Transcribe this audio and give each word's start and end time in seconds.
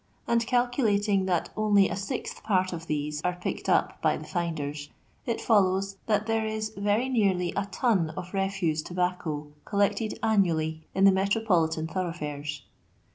and 0.27 0.47
calculating 0.47 1.27
that 1.27 1.49
only 1.55 1.87
a 1.87 1.95
sixth 1.95 2.41
port 2.43 2.73
of 2.73 2.87
these 2.87 3.21
are 3.21 3.37
picked 3.39 3.69
up 3.69 4.01
by 4.01 4.17
the 4.17 4.25
finders, 4.25 4.89
it 5.27 5.39
follows 5.39 5.95
that 6.07 6.25
there 6.25 6.43
is 6.47 6.69
very 6.75 7.07
nearly 7.07 7.53
a 7.55 7.67
ton 7.67 8.09
of 8.17 8.33
refuse 8.33 8.81
tobacco 8.81 9.51
collected 9.63 10.17
annually 10.23 10.87
in 10.95 11.03
the 11.03 11.11
metropolitan 11.11 11.85
thorough 11.85 12.11
fares. 12.13 12.63